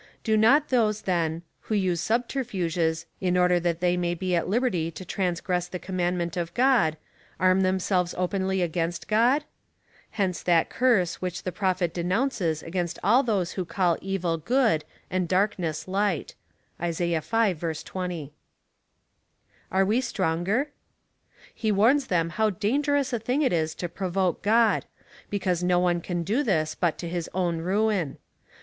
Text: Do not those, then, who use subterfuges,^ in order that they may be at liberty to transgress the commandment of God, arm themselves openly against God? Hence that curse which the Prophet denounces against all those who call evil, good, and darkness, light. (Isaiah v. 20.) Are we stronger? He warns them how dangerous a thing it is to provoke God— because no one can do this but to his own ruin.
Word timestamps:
Do 0.23 0.35
not 0.35 0.69
those, 0.69 1.03
then, 1.03 1.43
who 1.59 1.75
use 1.75 2.01
subterfuges,^ 2.01 3.05
in 3.21 3.37
order 3.37 3.59
that 3.59 3.81
they 3.81 3.95
may 3.95 4.15
be 4.15 4.33
at 4.35 4.49
liberty 4.49 4.89
to 4.89 5.05
transgress 5.05 5.67
the 5.67 5.77
commandment 5.77 6.35
of 6.35 6.51
God, 6.55 6.97
arm 7.39 7.61
themselves 7.61 8.15
openly 8.17 8.63
against 8.63 9.07
God? 9.07 9.43
Hence 10.09 10.41
that 10.41 10.71
curse 10.71 11.21
which 11.21 11.43
the 11.43 11.51
Prophet 11.51 11.93
denounces 11.93 12.63
against 12.63 12.97
all 13.03 13.21
those 13.21 13.51
who 13.51 13.63
call 13.63 13.95
evil, 14.01 14.37
good, 14.39 14.85
and 15.11 15.27
darkness, 15.27 15.87
light. 15.87 16.33
(Isaiah 16.81 17.21
v. 17.21 17.53
20.) 17.83 18.33
Are 19.71 19.85
we 19.85 20.01
stronger? 20.01 20.71
He 21.53 21.71
warns 21.71 22.07
them 22.07 22.29
how 22.31 22.49
dangerous 22.49 23.13
a 23.13 23.19
thing 23.19 23.43
it 23.43 23.53
is 23.53 23.75
to 23.75 23.87
provoke 23.87 24.41
God— 24.41 24.85
because 25.29 25.61
no 25.61 25.77
one 25.77 26.01
can 26.01 26.23
do 26.23 26.41
this 26.41 26.73
but 26.73 26.97
to 26.97 27.07
his 27.07 27.29
own 27.35 27.59
ruin. 27.59 28.17